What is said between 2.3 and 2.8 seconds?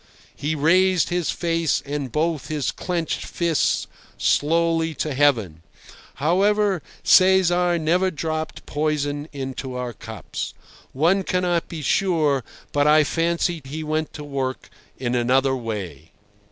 his